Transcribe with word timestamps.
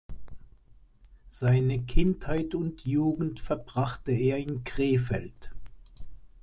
Seine 1.27 1.79
Kindheit 1.83 2.55
und 2.55 2.85
Jugend 2.85 3.39
verbrachte 3.39 4.11
er 4.11 4.39
in 4.39 4.63
Krefeld. 4.63 5.51